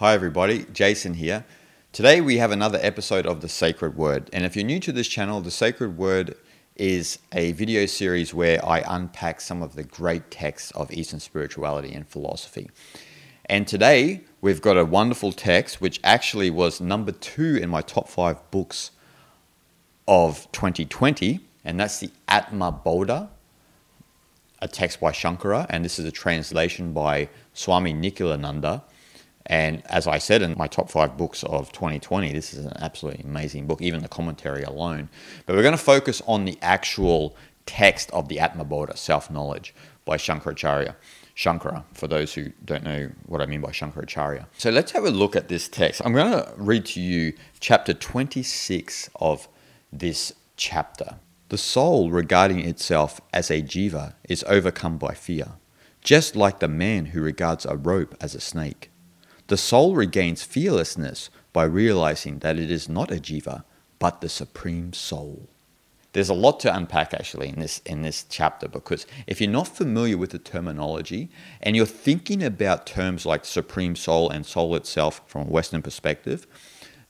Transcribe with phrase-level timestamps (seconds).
[0.00, 0.64] Hi, everybody.
[0.72, 1.44] Jason here.
[1.92, 4.30] Today we have another episode of The Sacred Word.
[4.32, 6.36] And if you're new to this channel, The Sacred Word
[6.74, 11.92] is a video series where I unpack some of the great texts of Eastern spirituality
[11.92, 12.70] and philosophy.
[13.44, 18.08] And today we've got a wonderful text which actually was number two in my top
[18.08, 18.92] five books
[20.08, 23.28] of 2020, and that's the Atma Bodha,
[24.60, 28.80] a text by Shankara, and this is a translation by Swami Nikhilananda.
[29.50, 33.24] And as I said in my top five books of 2020, this is an absolutely
[33.24, 35.08] amazing book, even the commentary alone.
[35.44, 39.74] But we're going to focus on the actual text of the Atma Bodha, self knowledge,
[40.04, 40.94] by Shankaracharya.
[41.34, 44.46] Shankara, for those who don't know what I mean by Shankaracharya.
[44.56, 46.00] So let's have a look at this text.
[46.04, 49.48] I'm going to read to you chapter 26 of
[49.92, 51.16] this chapter.
[51.48, 55.54] The soul, regarding itself as a jiva, is overcome by fear,
[56.02, 58.90] just like the man who regards a rope as a snake.
[59.50, 63.64] The soul regains fearlessness by realizing that it is not a jiva,
[63.98, 65.48] but the supreme soul.
[66.12, 69.66] There's a lot to unpack actually in this in this chapter because if you're not
[69.66, 75.20] familiar with the terminology and you're thinking about terms like supreme soul and soul itself
[75.26, 76.46] from a Western perspective,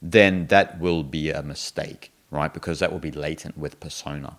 [0.01, 2.55] then that will be a mistake, right?
[2.55, 4.39] Because that will be latent with persona.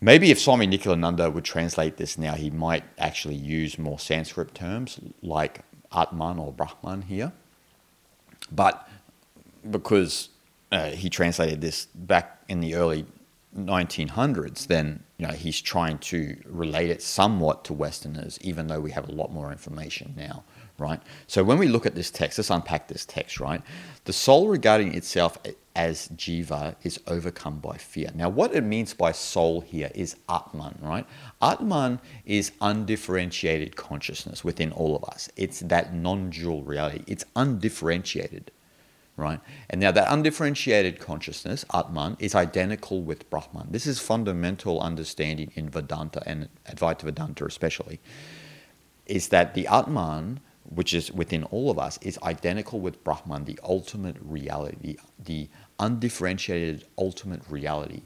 [0.00, 4.98] Maybe if Swami Nikhilananda would translate this now, he might actually use more Sanskrit terms
[5.22, 5.60] like
[5.92, 7.32] Atman or Brahman here.
[8.50, 8.88] But
[9.70, 10.28] because
[10.70, 13.06] uh, he translated this back in the early
[13.56, 18.90] 1900s, then you know he's trying to relate it somewhat to Westerners, even though we
[18.90, 20.44] have a lot more information now,
[20.78, 21.00] right?
[21.26, 23.62] So when we look at this text, let's unpack this text, right?
[24.04, 25.38] The soul regarding itself
[25.78, 28.10] as jiva is overcome by fear.
[28.14, 31.06] Now, what it means by soul here is Atman, right?
[31.40, 35.28] Atman is undifferentiated consciousness within all of us.
[35.36, 38.50] It's that non dual reality, it's undifferentiated,
[39.18, 39.40] right?
[39.68, 43.68] And now, that undifferentiated consciousness, Atman, is identical with Brahman.
[43.70, 48.00] This is fundamental understanding in Vedanta and Advaita Vedanta, especially,
[49.04, 50.40] is that the Atman
[50.70, 56.84] which is within all of us, is identical with Brahman, the ultimate reality, the undifferentiated
[56.98, 58.02] ultimate reality,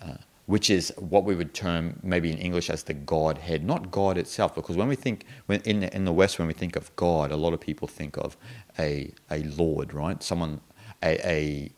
[0.00, 0.16] uh,
[0.46, 4.54] which is what we would term maybe in English as the Godhead, not God itself.
[4.54, 7.30] Because when we think, when in, the, in the West, when we think of God,
[7.30, 8.36] a lot of people think of
[8.78, 10.22] a, a Lord, right?
[10.22, 10.60] Someone,
[11.02, 11.72] a, a,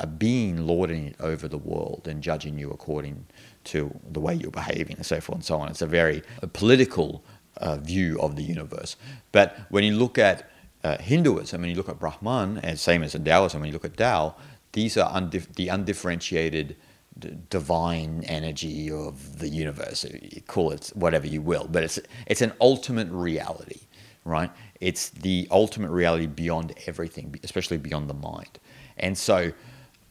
[0.00, 3.26] a being lording it over the world and judging you according
[3.64, 5.68] to the way you're behaving and so forth and so on.
[5.68, 7.22] It's a very a political
[7.58, 8.96] uh, view of the universe.
[9.32, 10.50] But when you look at
[10.82, 13.84] uh, Hinduism, and you look at Brahman, and same as in Taoism, when you look
[13.84, 14.34] at Tao,
[14.72, 16.76] these are undif- the undifferentiated
[17.18, 20.04] d- divine energy of the universe.
[20.04, 23.80] You call it whatever you will, but it's it's an ultimate reality,
[24.24, 24.50] right?
[24.80, 28.58] It's the ultimate reality beyond everything, especially beyond the mind.
[28.96, 29.52] And so,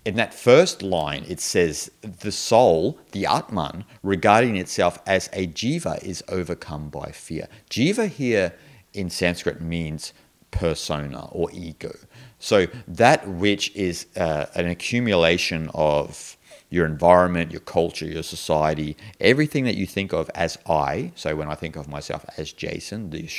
[0.06, 6.02] in that first line, it says the soul, the Atman, regarding itself as a jiva,
[6.04, 7.48] is overcome by fear.
[7.70, 8.54] Jiva here
[8.94, 10.14] in Sanskrit means
[10.52, 11.96] persona or ego.
[12.40, 16.38] So that which is uh, an accumulation of
[16.70, 21.12] your environment, your culture, your society, everything that you think of as I.
[21.16, 23.30] So when I think of myself as Jason, the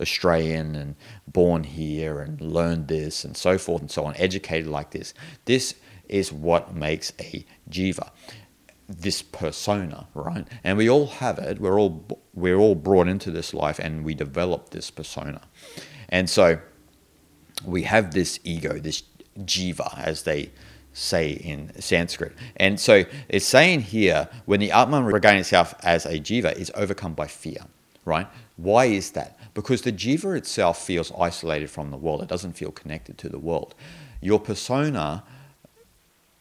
[0.00, 0.94] Australian and
[1.26, 5.14] born here and learned this and so forth and so on, educated like this,
[5.46, 5.74] this
[6.08, 8.10] is what makes a jiva
[8.88, 10.46] this persona, right?
[10.62, 11.60] And we all have it.
[11.60, 12.04] We're all
[12.34, 15.42] we're all brought into this life, and we develop this persona.
[16.08, 16.60] And so
[17.64, 19.02] we have this ego, this
[19.40, 20.50] jiva, as they
[20.96, 22.32] say in Sanskrit.
[22.56, 27.12] And so it's saying here when the Atman regains itself as a jiva is overcome
[27.12, 27.66] by fear,
[28.06, 28.26] right?
[28.56, 29.38] Why is that?
[29.52, 33.38] Because the jiva itself feels isolated from the world, it doesn't feel connected to the
[33.38, 33.74] world.
[34.22, 35.22] Your persona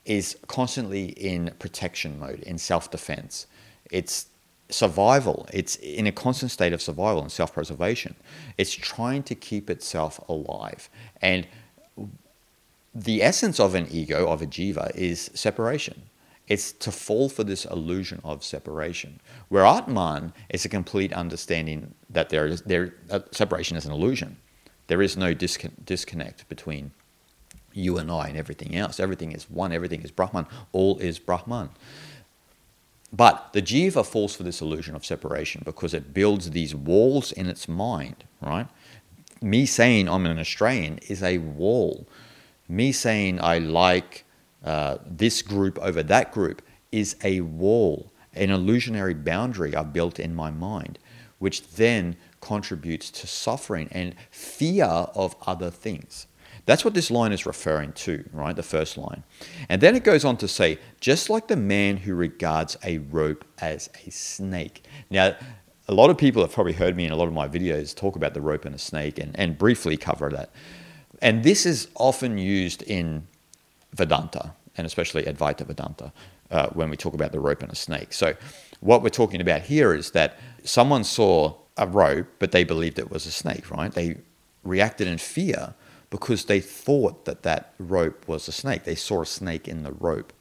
[0.05, 3.47] is constantly in protection mode, in self defense.
[3.91, 4.27] It's
[4.69, 5.47] survival.
[5.51, 8.15] It's in a constant state of survival and self preservation.
[8.57, 10.89] It's trying to keep itself alive.
[11.21, 11.45] And
[12.95, 16.03] the essence of an ego, of a jiva, is separation.
[16.47, 19.19] It's to fall for this illusion of separation.
[19.49, 24.37] Where Atman is a complete understanding that there is there uh, separation is an illusion.
[24.87, 26.91] There is no discon- disconnect between
[27.73, 28.99] you and I and everything else.
[28.99, 29.73] Everything is one.
[29.73, 30.45] Everything is Brahman.
[30.71, 31.71] All is Brahman.
[33.11, 37.47] But the jiva falls for this illusion of separation because it builds these walls in
[37.47, 38.67] its mind, right?
[39.41, 42.07] Me saying I'm an Australian is a wall.
[42.67, 44.25] Me saying I like
[44.63, 50.33] uh, this group over that group is a wall, an illusionary boundary I've built in
[50.33, 50.97] my mind,
[51.39, 56.27] which then contributes to suffering and fear of other things.
[56.65, 58.55] That's what this line is referring to, right?
[58.55, 59.23] The first line.
[59.69, 63.45] And then it goes on to say, just like the man who regards a rope
[63.59, 64.83] as a snake.
[65.11, 65.35] Now,
[65.87, 68.15] a lot of people have probably heard me in a lot of my videos talk
[68.15, 70.49] about the rope and a snake and, and briefly cover that.
[71.25, 73.25] And this is often used in
[73.93, 76.13] Vedanta, and especially Advaita Vedanta,
[76.51, 78.13] uh, when we talk about the rope and a snake.
[78.13, 78.35] So,
[78.79, 83.09] what we're talking about here is that someone saw a rope, but they believed it
[83.09, 83.91] was a snake, right?
[83.91, 84.17] They
[84.63, 85.73] reacted in fear
[86.11, 88.83] because they thought that that rope was a snake.
[88.83, 90.31] They saw a snake in the rope.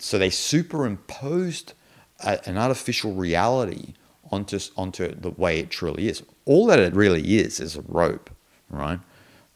[0.00, 1.74] So they superimposed
[2.18, 3.94] a, an artificial reality
[4.32, 6.24] onto, onto the way it truly is.
[6.44, 8.30] All that it really is is a rope,
[8.68, 8.98] right?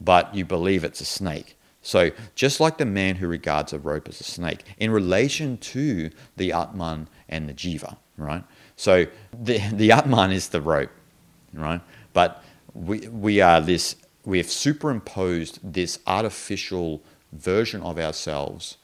[0.00, 1.56] But you believe it's a snake.
[1.82, 6.10] So just like the man who regards a rope as a snake, in relation to
[6.36, 8.42] the Atman and the Jiva, right?
[8.74, 10.90] So the, the Atman is the rope,
[11.54, 11.80] right?
[12.12, 12.42] But
[12.74, 13.96] we, we are this
[14.26, 17.00] we have superimposed this artificial
[17.32, 18.76] version of ourselves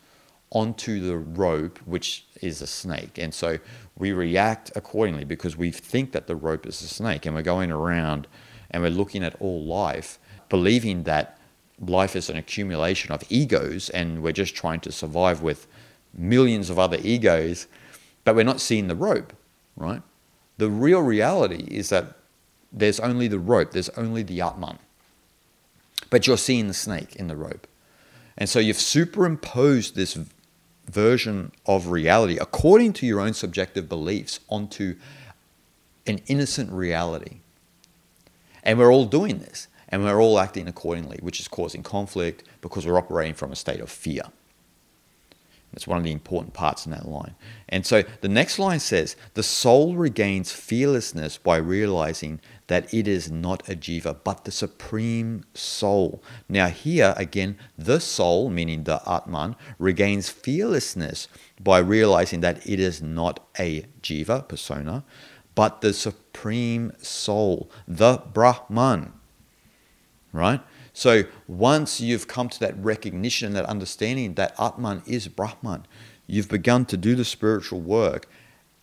[0.53, 3.19] onto the rope, which is a snake.
[3.19, 3.59] And so
[3.99, 7.26] we react accordingly because we think that the rope is a snake.
[7.26, 8.29] And we're going around
[8.70, 10.19] and we're looking at all life,
[10.52, 11.38] believing that
[11.81, 15.66] life is an accumulation of egos and we're just trying to survive with
[16.14, 17.66] millions of other egos,
[18.25, 19.32] but we're not seeing the rope,
[19.76, 20.02] right?
[20.58, 22.19] The real reality is that
[22.70, 24.78] there's only the rope, there's only the Atman
[26.12, 27.66] but you're seeing the snake in the rope.
[28.37, 30.19] And so you've superimposed this
[30.87, 34.96] version of reality according to your own subjective beliefs onto
[36.06, 37.38] an innocent reality.
[38.62, 42.87] And we're all doing this, and we're all acting accordingly, which is causing conflict because
[42.87, 44.23] we're operating from a state of fear.
[45.73, 47.35] That's one of the important parts in that line.
[47.69, 53.31] And so the next line says, The soul regains fearlessness by realizing that it is
[53.31, 56.23] not a jiva, but the supreme soul.
[56.49, 61.29] Now, here again, the soul, meaning the Atman, regains fearlessness
[61.59, 65.05] by realizing that it is not a jiva, persona,
[65.55, 69.12] but the supreme soul, the Brahman.
[70.32, 70.61] Right?
[70.93, 75.87] So once you've come to that recognition, that understanding that Atman is Brahman,
[76.26, 78.26] you've begun to do the spiritual work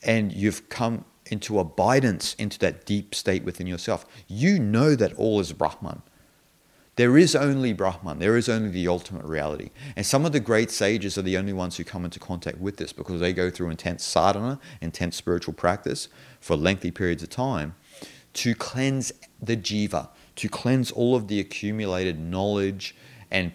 [0.03, 4.05] and you've come into abidance into that deep state within yourself.
[4.27, 6.01] You know that all is Brahman.
[6.95, 8.19] There is only Brahman.
[8.19, 9.69] There is only the ultimate reality.
[9.95, 12.75] And some of the great sages are the only ones who come into contact with
[12.75, 16.09] this because they go through intense sadhana, intense spiritual practice
[16.41, 17.75] for lengthy periods of time
[18.33, 20.09] to cleanse the jiva,
[20.39, 22.95] to cleanse all of the accumulated knowledge
[23.29, 23.51] and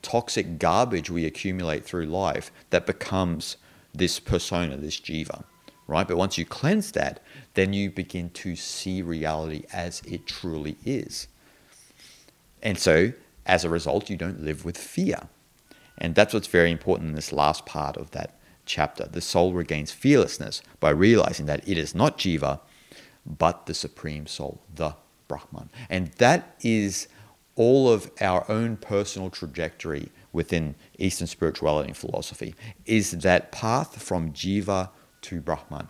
[0.00, 3.58] toxic garbage we accumulate through life that becomes
[3.92, 5.44] this persona, this jiva,
[5.86, 6.08] right?
[6.08, 7.20] But once you cleanse that,
[7.52, 11.28] then you begin to see reality as it truly is.
[12.62, 13.12] And so,
[13.44, 15.28] as a result, you don't live with fear.
[15.98, 19.06] And that's what's very important in this last part of that chapter.
[19.06, 22.60] The soul regains fearlessness by realizing that it is not jiva,
[23.26, 24.94] but the supreme soul, the
[25.32, 25.70] Brahman.
[25.88, 27.08] And that is
[27.54, 34.32] all of our own personal trajectory within Eastern spirituality and philosophy, is that path from
[34.32, 34.90] Jiva
[35.22, 35.88] to Brahman.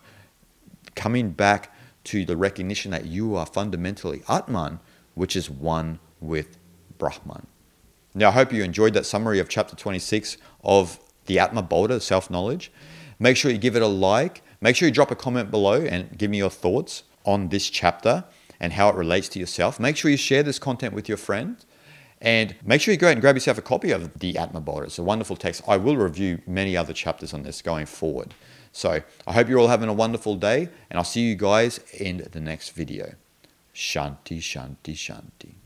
[0.95, 1.75] Coming back
[2.05, 4.81] to the recognition that you are fundamentally Atman,
[5.15, 6.59] which is one with
[6.99, 7.47] Brahman.
[8.15, 12.31] Now, I hope you enjoyed that summary of chapter 26 of the Atma Bodha, self
[12.31, 12.71] knowledge.
[13.19, 14.43] Make sure you give it a like.
[14.61, 18.25] Make sure you drop a comment below and give me your thoughts on this chapter
[18.63, 19.79] and how it relates to yourself.
[19.81, 21.67] Make sure you share this content with your friends.
[22.21, 24.85] And make sure you go out and grab yourself a copy of the Atma Bodha.
[24.85, 25.63] It's a wonderful text.
[25.67, 28.33] I will review many other chapters on this going forward.
[28.71, 32.29] So I hope you're all having a wonderful day, and I'll see you guys in
[32.31, 33.17] the next video.
[33.75, 35.62] Shanti, Shanti, Shanti.